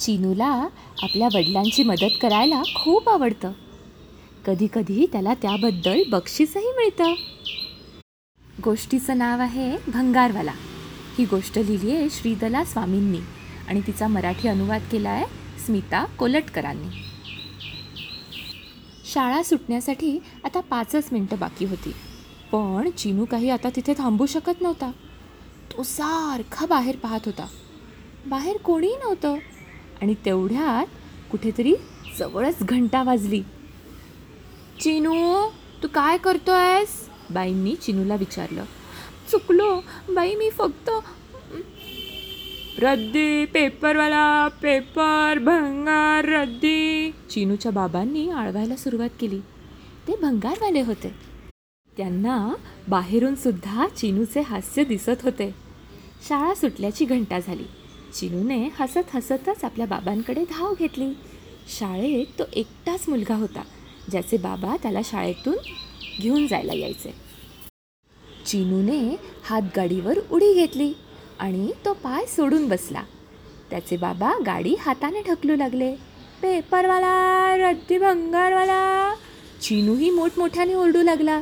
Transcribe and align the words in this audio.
चिनूला 0.00 0.68
आपल्या 1.02 1.28
वडिलांची 1.34 1.82
मदत 1.82 2.10
करायला 2.22 2.62
खूप 2.74 3.08
आवडतं. 3.08 3.52
कधीकधी 4.46 5.06
त्याला 5.12 5.34
त्याबद्दल 5.34 6.02
बक्षीसही 6.10 6.66
मिळतं. 6.66 7.14
गोष्टीचं 8.64 9.18
नाव 9.18 9.40
आहे 9.40 9.76
भंगारवाला. 9.88 10.52
ही 11.18 11.24
गोष्ट 11.24 11.58
लिहिली 11.58 11.96
आहे 11.96 12.10
श्रीदला 12.10 12.64
स्वामींनी 12.64 13.18
आणि 13.68 13.80
तिचा 13.86 14.06
मराठी 14.06 14.48
अनुवाद 14.48 14.82
केला 14.92 15.10
आहे 15.10 15.24
स्मिता 15.66 16.04
कोलटकरांनी. 16.04 16.88
शाळा 19.12 19.42
सुटण्यासाठी 19.42 20.18
आता 20.44 20.60
पाचच 20.60 21.08
मिनटं 21.12 21.38
बाकी 21.38 21.64
होती. 21.64 21.92
पण 22.52 22.90
चिनू 22.90 23.24
काही 23.24 23.50
आता 23.50 23.68
तिथे 23.76 23.92
थांबू 23.98 24.26
शकत 24.26 24.62
नव्हता. 24.62 24.90
तो 25.72 25.82
सारखा 25.82 26.66
बाहेर 26.66 26.96
पाहत 26.96 27.20
होता. 27.26 27.46
बाहेर 28.26 28.56
कोणीही 28.56 28.96
नव्हतं. 28.96 29.34
आणि 30.04 30.14
तेवढ्यात 30.24 30.86
कुठेतरी 31.30 31.74
जवळच 32.18 32.56
घंटा 32.62 33.02
वाजली. 33.02 33.42
चिनू 34.80 35.48
तू 35.82 35.88
काय 35.94 36.18
करतोयस? 36.18 37.08
बाईंनी 37.30 37.74
चिनूला 37.74 38.14
विचारलं. 38.14 38.64
चुकलो 39.30 39.80
बाई 40.08 40.34
मी 40.34 40.50
फक्त 40.50 40.90
रद्दी 42.78 43.44
पेपरवाला 43.44 44.48
पेपर 44.48 45.38
भंगार 45.38 46.24
रद्दी. 46.24 47.10
चिनूच्या 47.30 47.72
बाबांनी 47.72 48.30
आळवायला 48.30 48.76
सुरुवात 48.76 49.10
केली. 49.20 49.40
ते 50.08 50.16
भंगारवाले 50.16 50.80
होते. 50.80 51.14
त्यांना 51.96 52.54
बाहेरून 52.88 53.34
सुद्धा 53.34 53.88
चिनूचे 53.88 54.40
हास्य 54.40 54.84
दिसत 54.84 55.22
होते. 55.22 55.54
शाळा 56.28 56.54
सुटल्याची 56.54 57.04
घंटा 57.04 57.38
झाली. 57.40 57.64
चिनूने 58.14 58.68
हसत 58.80 59.16
हसतच 59.16 59.64
आपल्या 59.64 59.86
बाबांकडे 59.86 60.44
धाव 60.50 60.74
घेतली. 60.78 61.12
शाळेत 61.78 62.26
तो 62.38 62.42
एकटाच 62.52 63.08
मुलगा 63.08 63.34
होता 63.34 63.62
ज्याचे 64.10 64.36
बाबा 64.36 64.76
त्याला 64.82 65.00
शाळेतून 65.04 65.56
घेऊन 66.20 66.46
जायला 66.46 66.74
यायचे. 66.74 67.14
चिनूने 68.46 69.16
हातगाडीवर 69.44 70.18
उडी 70.30 70.54
घेतली 70.54 70.92
आणि 71.38 71.72
तो 71.84 71.92
पाय 71.92 72.26
सोडून 72.26 72.68
बसला. 72.68 73.02
त्याचे 73.70 73.96
बाबा 73.96 74.32
गाडी 74.46 74.74
हाताने 74.80 75.22
ढकलू 75.22 75.56
लागले. 75.56 75.94
पेपरवाला 76.42 77.56
रद्दी 77.56 77.98
भंगारवाला. 77.98 79.14
चिनूही 79.62 80.10
मोठमोठ्याने 80.10 80.74
ओरडू 80.74 81.02
लागला. 81.02 81.40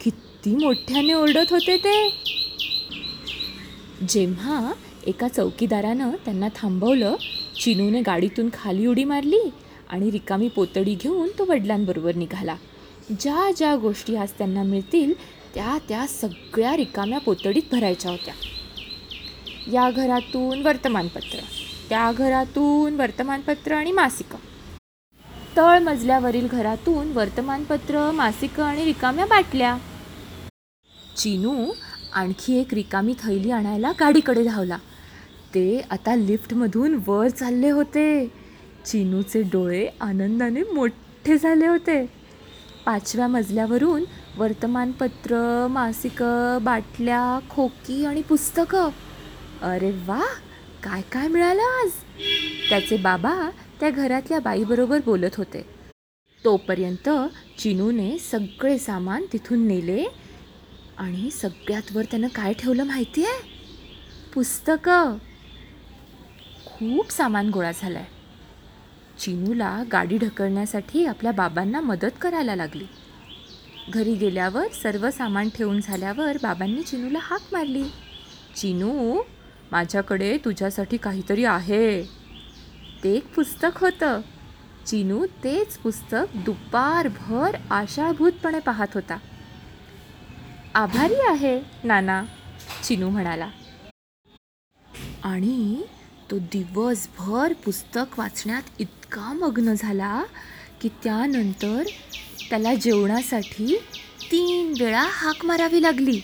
किती 0.00 0.56
मोठ्याने 0.56 1.12
ओरडत 1.12 1.52
होते 1.52 1.76
ते. 1.76 2.10
जेव्हा 4.08 4.72
एका 5.06 5.28
चौकीदारानं 5.28 6.10
त्यांना 6.10 6.48
थांबवलं. 6.48 7.16
चिनूने 7.60 8.00
गाडीतून 8.00 8.48
खाली 8.62 8.86
उडी 8.86 9.04
मारली 9.04 9.40
आणि 9.90 10.10
रिकामी 10.10 10.48
पोतडी 10.48 10.94
घेऊन 10.94 11.28
तो 11.38 11.44
वडिलांबरोबर 11.44 12.14
निघाला. 12.14 12.56
ज्या 13.20 13.50
ज्या 13.56 13.76
गोष्टी 13.76 14.16
आज 14.16 14.30
त्यांना 14.30 14.62
मिळतील 14.62 15.14
त्या 15.54 15.78
त्या 15.88 16.06
सगळ्या 16.06 16.76
रिकाम्या 16.76 17.18
पोतडीत 17.18 17.62
भरायच्या 17.72 18.10
होत्या. 18.10 18.34
या 19.72 19.90
घरातून 19.90 20.62
वर्तमानपत्र 20.62 21.38
त्या 21.88 22.12
घरातून 22.12 22.94
वर्तमानपत्र 22.94 23.74
आणि 23.74 23.92
मासिकं. 23.92 24.38
तळमजल्यावरील 25.56 26.46
घरातून 26.46 27.12
वर्तमानपत्र 27.12 28.10
मासिकं 28.10 28.62
आणि 28.62 28.84
रिकाम्या 28.84 29.26
बाटल्या. 29.26 29.78
चिनू 31.16 31.72
आणखी 32.12 32.60
एक 32.60 32.74
रिकामी 32.74 33.14
थैली 33.24 33.50
आणायला 33.50 33.92
गाडीकडे 34.00 34.44
धावला. 34.44 34.78
ते 35.54 35.80
आता 35.90 36.14
लिफ्टमधून 36.14 37.02
वर 37.06 37.28
चालले 37.28 37.70
होते. 37.70 38.26
चिनूचे 38.86 39.42
डोळे 39.42 39.88
आनंदाने 40.00 40.62
मोठे 40.62 41.38
झाले 41.38 41.66
होते. 41.66 42.06
पाचव्या 42.86 43.26
मजल्यावरून 43.26 44.04
वर्तमानपत्र 44.36 45.66
मासिकं 45.70 46.58
बाटल्या 46.62 47.38
खोकी 47.50 48.04
आणि 48.04 48.22
पुस्तकं. 48.22 48.88
अरे 49.62 49.90
वा! 49.90 50.20
काय 50.82 51.02
काय 51.12 51.28
मिळालं 51.28 51.62
आज? 51.62 51.90
त्याचे 52.68 52.96
बाबा 52.96 53.50
त्या 53.80 53.90
घरातल्या 53.90 54.40
बाईबरोबर 54.40 55.00
बोलत 55.04 55.36
होते. 55.36 55.66
तोपर्यंत 56.44 57.08
चिनूने 57.58 58.18
सगळे 58.18 58.78
सामान 58.78 59.24
तिथून 59.32 59.66
नेले 59.66 60.04
आणि 60.98 61.30
सगळ्यात 61.30 61.96
वर 61.96 62.02
त्यानं 62.02 62.28
काय 62.28 62.52
ठेवलं 62.52 62.84
माहिती 62.84 63.24
आहे 63.24 63.40
पुस्तकं. 64.34 65.16
खूप 66.82 67.10
सामान 67.10 67.48
गोळा 67.48 67.72
झाला 67.72 67.98
आहे 67.98 68.08
चिनूला 69.18 69.82
गाडी 69.92 70.18
ढकलण्यासाठी 70.18 71.06
आपल्या 71.06 71.32
बाबांना 71.32 71.80
मदत 71.80 72.10
करायला 72.20 72.56
लागली. 72.56 72.84
घरी 73.88 74.14
गेल्यावर 74.14 74.68
सर्व 74.82 75.10
सामान 75.10 75.48
ठेवून 75.48 75.80
झाल्यावर 75.80 76.36
बाबांनी 76.42 76.82
चिनूला 76.82 77.18
हाक 77.22 77.40
मारली. 77.52 77.84
चिनू 78.56 79.22
माझ्याकडे 79.72 80.38
तुझ्यासाठी 80.44 80.96
काहीतरी 80.96 81.44
आहे. 81.44 82.02
ते 83.04 83.14
एक 83.14 83.34
पुस्तक 83.34 83.78
होतं. 83.78 84.20
चिनू 84.86 85.26
तेच 85.26 85.78
पुस्तक 85.78 86.36
दुपारभर 86.36 87.56
आशाभूतपणे 87.70 88.58
पाहत 88.58 88.88
होता. 88.94 89.18
आभारी 90.74 91.20
आहे 91.28 91.60
नाना 91.84 92.24
चिनू 92.84 93.10
म्हणाला. 93.10 93.48
आणि 95.24 95.82
तो 96.32 96.38
दिवसभर 96.38 97.52
पुस्तक 97.64 98.18
वाचण्यात 98.18 98.62
इतका 98.78 99.32
मग्न 99.32 99.74
झाला 99.74 100.22
की 100.82 100.88
त्यानंतर 100.88 101.82
त्याला 102.50 102.74
जेवणासाठी 102.74 103.76
तीन 104.30 104.72
वेळा 104.80 105.06
हाक 105.10 105.44
मारावी 105.44 105.82
लागली. 105.82 106.20